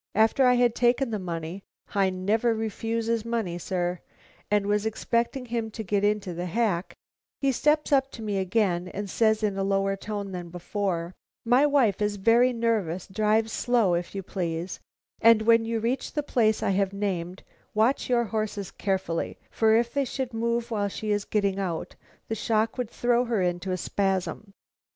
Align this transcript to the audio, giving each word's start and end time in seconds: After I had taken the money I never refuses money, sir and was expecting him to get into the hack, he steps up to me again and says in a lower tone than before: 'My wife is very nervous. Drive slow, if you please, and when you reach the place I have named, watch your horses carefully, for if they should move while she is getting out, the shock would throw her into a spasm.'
After 0.15 0.47
I 0.47 0.55
had 0.55 0.73
taken 0.73 1.11
the 1.11 1.19
money 1.19 1.61
I 1.93 2.09
never 2.09 2.55
refuses 2.55 3.23
money, 3.23 3.59
sir 3.59 3.99
and 4.49 4.65
was 4.65 4.83
expecting 4.83 5.45
him 5.45 5.69
to 5.69 5.83
get 5.83 6.03
into 6.03 6.33
the 6.33 6.47
hack, 6.47 6.95
he 7.39 7.51
steps 7.51 7.91
up 7.91 8.09
to 8.13 8.23
me 8.23 8.39
again 8.39 8.87
and 8.87 9.07
says 9.07 9.43
in 9.43 9.59
a 9.59 9.63
lower 9.63 9.95
tone 9.95 10.31
than 10.31 10.49
before: 10.49 11.13
'My 11.45 11.67
wife 11.67 12.01
is 12.01 12.15
very 12.15 12.51
nervous. 12.51 13.05
Drive 13.05 13.51
slow, 13.51 13.93
if 13.93 14.15
you 14.15 14.23
please, 14.23 14.79
and 15.21 15.43
when 15.43 15.65
you 15.65 15.79
reach 15.79 16.11
the 16.13 16.23
place 16.23 16.63
I 16.63 16.71
have 16.71 16.93
named, 16.93 17.43
watch 17.75 18.09
your 18.09 18.23
horses 18.23 18.71
carefully, 18.71 19.37
for 19.51 19.75
if 19.75 19.93
they 19.93 20.05
should 20.05 20.33
move 20.33 20.71
while 20.71 20.87
she 20.87 21.11
is 21.11 21.25
getting 21.25 21.59
out, 21.59 21.95
the 22.27 22.33
shock 22.33 22.75
would 22.75 22.89
throw 22.89 23.23
her 23.25 23.43
into 23.43 23.69
a 23.71 23.77
spasm.' 23.77 24.51